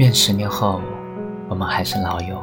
[0.00, 0.80] 愿十年后，
[1.46, 2.42] 我们还是老友。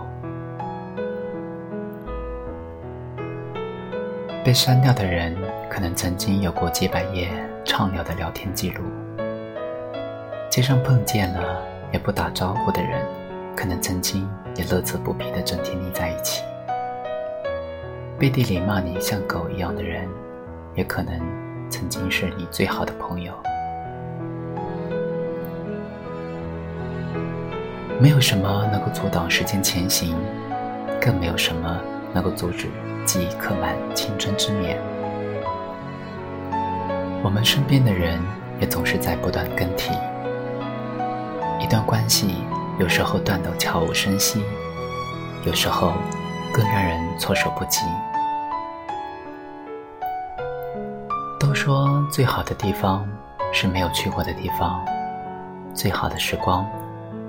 [4.46, 5.36] 被删掉的人，
[5.68, 7.32] 可能曾经有过几百页
[7.66, 8.84] 畅聊的聊天记录；
[10.52, 11.60] 街上碰见了
[11.92, 13.04] 也不打招呼的人，
[13.56, 16.44] 可能曾经也乐此不疲的整天腻在一起；
[18.20, 20.08] 背地里骂你像狗一样的人，
[20.76, 21.20] 也可能
[21.72, 23.34] 曾经是你最好的朋友。
[28.00, 30.16] 没有什么能够阻挡时间前行，
[31.02, 31.82] 更没有什么
[32.14, 32.68] 能够阻止
[33.06, 34.78] 记忆刻满青春之面。
[37.24, 38.20] 我们身边的人
[38.62, 39.92] 也总是在不断更替，
[41.60, 42.36] 一段关系
[42.78, 44.44] 有时候断得悄无声息，
[45.44, 45.94] 有时候
[46.54, 47.82] 更让人措手不及。
[51.40, 53.10] 都说最好的地方
[53.52, 54.86] 是没有去过的地方，
[55.74, 56.64] 最好的时光。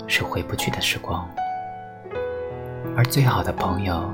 [0.08, 1.28] 是回不去的时光，
[2.96, 4.10] 而最好的朋友，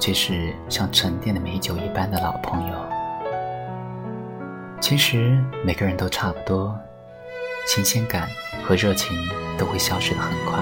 [0.00, 2.74] 却是像沉淀的美酒一般的老朋友。
[4.80, 6.74] 其实每个人都差不多，
[7.66, 8.26] 新鲜感
[8.64, 9.16] 和热情
[9.58, 10.58] 都会消失的很快。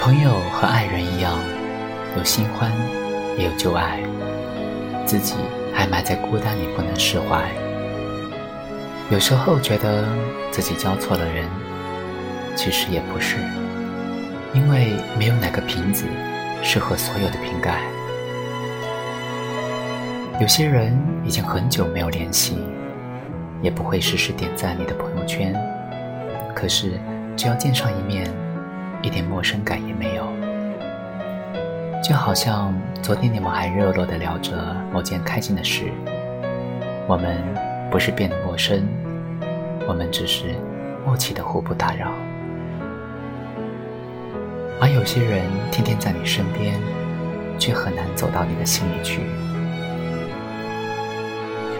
[0.00, 1.38] 朋友和爱人一样，
[2.16, 2.72] 有新欢，
[3.36, 4.00] 也有旧爱，
[5.04, 5.34] 自己
[5.74, 7.46] 还埋在孤单里不能释怀。
[9.10, 10.08] 有时候觉得
[10.50, 11.46] 自己交错了人。
[12.54, 13.36] 其实也不是，
[14.54, 16.04] 因为没有哪个瓶子
[16.62, 17.80] 适合所有的瓶盖。
[20.40, 22.58] 有些人已经很久没有联系，
[23.60, 25.54] 也不会时时点赞你的朋友圈，
[26.54, 27.00] 可是
[27.36, 28.28] 只要见上一面，
[29.02, 30.26] 一点陌生感也没有。
[32.02, 34.52] 就好像昨天你们还热络的聊着
[34.92, 35.92] 某件开心的事，
[37.06, 37.38] 我们
[37.90, 38.86] 不是变得陌生，
[39.86, 40.54] 我们只是
[41.06, 42.10] 默契的互不打扰。
[44.80, 46.74] 而有些人天天在你身边，
[47.58, 49.20] 却很难走到你的心里去。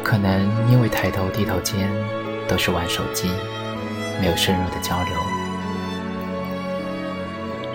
[0.05, 1.91] 可能因为抬头低头间
[2.47, 3.29] 都是玩手机，
[4.21, 5.15] 没有深入的交流。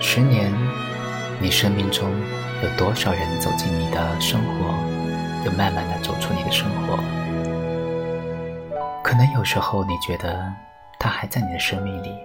[0.00, 0.50] 十年，
[1.40, 2.08] 你生命中
[2.62, 4.74] 有多少人走进你的生活，
[5.44, 6.96] 又慢慢的走出你的生活？
[9.02, 10.50] 可能有时候你觉得
[10.98, 12.16] 他还在你的生命里，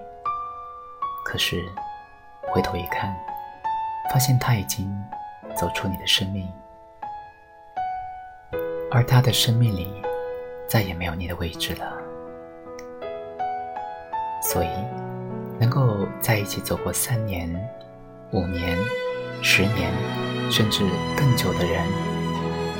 [1.26, 1.62] 可是。
[2.52, 3.16] 回头一看，
[4.12, 4.88] 发现他已经
[5.56, 6.48] 走出你的生命，
[8.92, 9.92] 而他的生命里
[10.68, 11.94] 再也没有你的位置了。
[14.42, 14.68] 所以，
[15.59, 17.50] 能够在一起走过三年、
[18.32, 18.78] 五年、
[19.42, 19.92] 十年，
[20.52, 20.84] 甚至
[21.18, 21.84] 更久的人，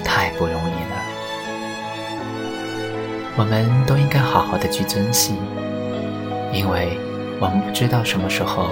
[0.04, 1.04] 太不容易了。
[3.36, 5.34] 我们都应该好好的去珍惜，
[6.52, 6.96] 因为
[7.40, 8.70] 我们不知道什么时候。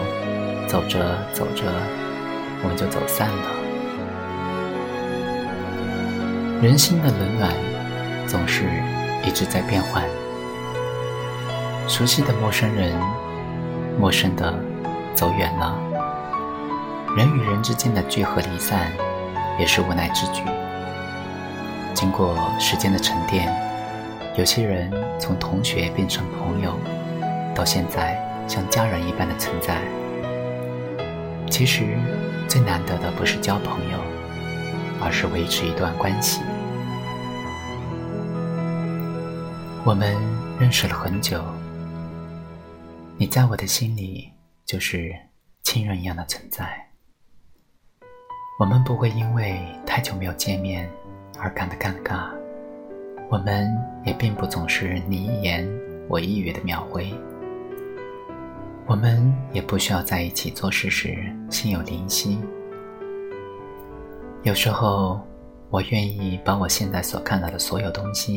[0.72, 0.98] 走着
[1.34, 1.66] 走着，
[2.64, 3.44] 我们就走散了。
[6.62, 7.52] 人心的冷暖，
[8.26, 8.64] 总是
[9.26, 10.02] 一直在变换。
[11.90, 12.98] 熟悉的陌生人，
[14.00, 14.54] 陌生的
[15.14, 15.78] 走远了。
[17.18, 18.94] 人与人之间的聚合离散，
[19.60, 20.42] 也是无奈之举。
[21.94, 23.54] 经过时间的沉淀，
[24.38, 24.90] 有些人
[25.20, 26.80] 从同学变成朋友，
[27.54, 28.18] 到现在
[28.48, 29.76] 像家人一般的存在。
[31.52, 32.00] 其实，
[32.48, 34.00] 最难得的不是交朋友，
[35.02, 36.42] 而是维持一段关系。
[39.86, 40.16] 我们
[40.58, 41.44] 认识了很久，
[43.18, 44.32] 你在我的心里
[44.66, 45.14] 就是
[45.62, 46.88] 亲人一样的存在。
[48.58, 50.90] 我们不会因为太久没有见面
[51.38, 52.32] 而感到尴尬，
[53.30, 53.70] 我们
[54.06, 55.70] 也并不总是你一言
[56.08, 57.14] 我一语的秒回。
[58.92, 62.38] 我们也不需要在一起做事时心有灵犀。
[64.44, 65.18] 有时候，
[65.70, 68.36] 我愿意把我现在所看到的所有东西，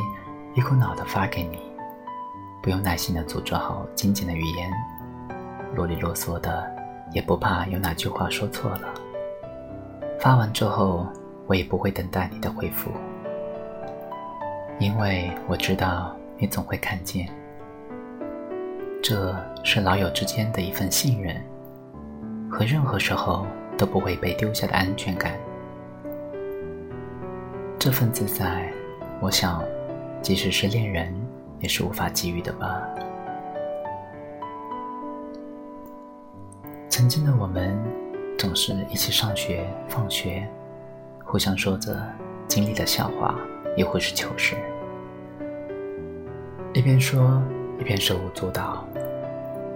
[0.54, 1.58] 一股脑的发给你，
[2.62, 4.70] 不用耐心的组织好精简的语言，
[5.74, 6.64] 啰里啰嗦的，
[7.12, 8.94] 也不怕有哪句话说错了。
[10.20, 11.04] 发完之后，
[11.48, 12.92] 我也不会等待你的回复，
[14.78, 17.28] 因为我知道你总会看见。
[19.06, 21.36] 这是老友之间的一份信任，
[22.50, 23.46] 和任何时候
[23.76, 25.38] 都不会被丢下的安全感。
[27.78, 28.72] 这份自在，
[29.20, 29.62] 我想，
[30.22, 31.14] 即使是恋人
[31.60, 32.82] 也是无法给予的吧。
[36.88, 37.78] 曾经的我们，
[38.38, 40.48] 总是一起上学、放学，
[41.22, 41.94] 互相说着
[42.48, 43.34] 经历的笑话，
[43.76, 44.56] 亦或是糗事，
[46.72, 47.42] 一边说。
[47.78, 48.86] 一边手舞足蹈，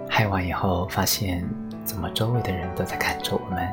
[0.09, 1.47] 嗨完以后，发现
[1.83, 3.67] 怎么周围的人都在看着我们。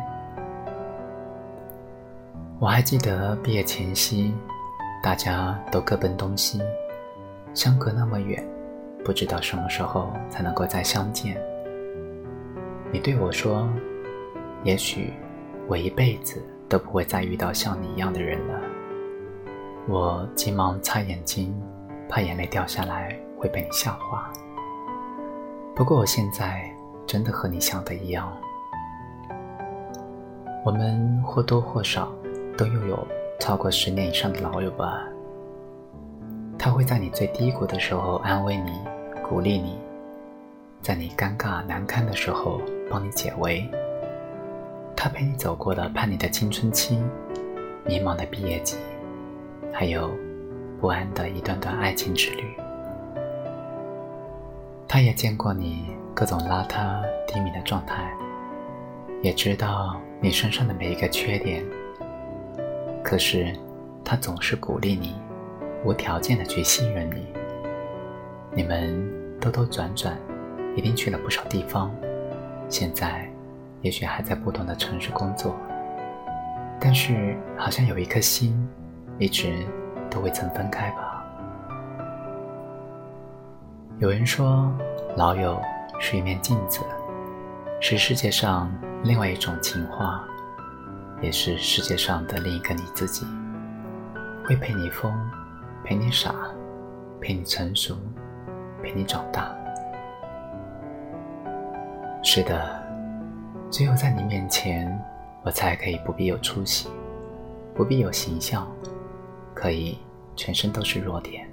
[2.59, 4.35] 我还记得毕业前夕，
[5.03, 6.61] 大家都各奔东西，
[7.55, 8.43] 相隔那么远，
[9.05, 11.37] 不知道什么时候才能够再相见。
[12.93, 13.69] 你对我说
[14.65, 15.13] ：“也许
[15.69, 18.61] 我一辈子都不会再遇到像你一样的人了。”
[19.87, 21.55] 我急忙擦眼睛，
[22.09, 24.33] 怕眼泪掉下来会被你笑话。
[25.75, 26.69] 不过我现在
[27.07, 28.37] 真的和你想的一样，
[30.65, 32.13] 我们或多或少
[32.59, 33.07] 都拥有
[33.39, 35.05] 超过十年以上的老友吧。
[36.59, 38.81] 他会在你最低谷的时候安慰你、
[39.23, 39.79] 鼓励你，
[40.83, 42.61] 在你尴尬难堪的时候
[42.91, 43.65] 帮你解围。
[44.97, 47.01] 他陪你走过了叛逆的青春期、
[47.85, 48.77] 迷茫的毕业季，
[49.73, 50.11] 还有
[50.81, 52.43] 不安的一段段爱情之旅。
[54.89, 58.11] 他也见过你各种邋遢低迷的状态，
[59.23, 61.65] 也知道你身上的每一个缺点。
[63.03, 63.53] 可是，
[64.05, 65.17] 他总是鼓励你，
[65.85, 67.27] 无条件的去信任你。
[68.55, 69.07] 你们
[69.41, 70.17] 兜兜转转，
[70.75, 71.95] 一定去了不少地方。
[72.69, 73.29] 现在，
[73.83, 75.55] 也许还在不同的城市工作，
[76.81, 78.57] 但是好像有一颗心，
[79.19, 79.67] 一直
[80.11, 81.06] 都未曾分开吧。
[83.99, 84.71] 有人说，
[85.17, 85.59] 老友
[85.99, 86.81] 是一面镜子，
[87.81, 88.71] 是世界上
[89.03, 90.23] 另外一种情话，
[91.23, 93.25] 也是世界上的另一个你自己，
[94.45, 95.11] 会陪你疯，
[95.83, 96.35] 陪你傻，
[97.23, 97.97] 陪你成熟，
[98.83, 99.51] 陪你长大。
[102.23, 102.79] 是的，
[103.71, 104.95] 只有在你面前，
[105.43, 106.91] 我才可以不必有出息，
[107.75, 108.71] 不必有形象，
[109.55, 109.99] 可以
[110.35, 111.46] 全身都是弱点。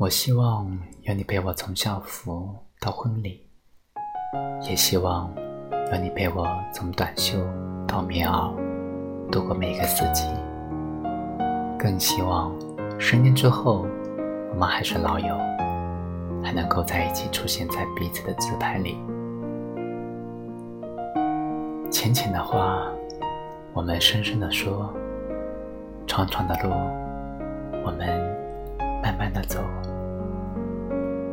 [0.00, 0.66] 我希望
[1.02, 3.46] 有你陪我从校服到婚礼，
[4.62, 5.30] 也希望
[5.92, 7.36] 有你陪我从短袖
[7.86, 8.54] 到棉袄，
[9.30, 10.24] 度过每个四季。
[11.78, 12.50] 更希望
[12.98, 13.86] 十年之后，
[14.50, 15.36] 我们还是老友，
[16.42, 18.96] 还能够在一起出现在彼此的自拍里。
[21.90, 22.90] 浅浅的话，
[23.74, 24.90] 我们深深的说；
[26.06, 26.70] 长长的路，
[27.84, 28.39] 我们
[29.02, 29.60] 慢慢的走。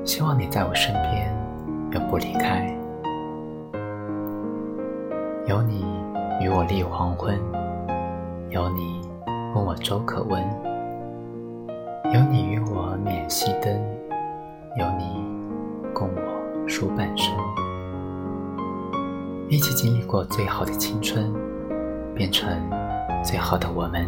[0.03, 1.33] 希望你在我身边，
[1.91, 2.73] 永不离开。
[5.45, 5.85] 有你
[6.41, 7.37] 与我立黄昏，
[8.49, 9.01] 有你
[9.53, 10.41] 问我粥可温，
[12.13, 13.73] 有你与我捻熄灯，
[14.77, 15.23] 有你
[15.93, 17.33] 共我书半生。
[19.49, 21.33] 一起经历过最好的青春，
[22.13, 22.49] 变成
[23.23, 24.05] 最好的我们。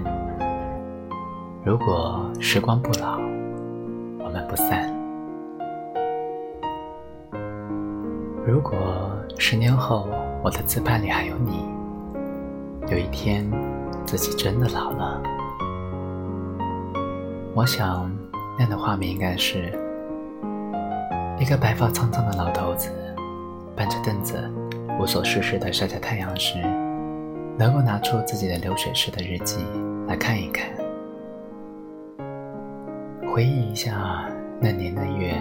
[1.64, 3.18] 如果时光不老，
[4.30, 4.88] 我们不散。
[8.46, 8.78] 如果
[9.40, 10.08] 十年后
[10.44, 11.66] 我的自拍里还有你，
[12.92, 13.44] 有一天
[14.06, 15.20] 自己真的老了，
[17.56, 18.12] 我想
[18.56, 19.74] 那样的画面应该是
[21.40, 22.92] 一个白发苍苍的老头子，
[23.76, 24.48] 搬着凳子，
[25.00, 26.62] 无所事事的晒在太阳时，
[27.58, 29.66] 能够拿出自己的流水式的日记
[30.08, 30.70] 来看一看，
[33.32, 34.28] 回忆一下
[34.60, 35.38] 那年那月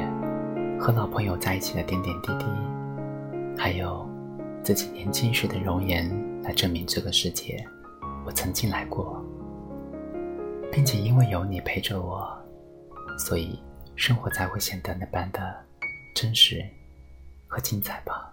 [0.78, 2.44] 和老朋友在一起的点点滴滴。
[3.56, 4.06] 还有
[4.62, 6.06] 自己年轻时的容颜，
[6.42, 7.66] 来证明这个世界，
[8.26, 9.24] 我曾经来过，
[10.70, 12.30] 并且因为有你陪着我，
[13.18, 13.58] 所以
[13.96, 15.40] 生活才会显得那般的
[16.14, 16.62] 真实
[17.46, 18.32] 和精彩吧。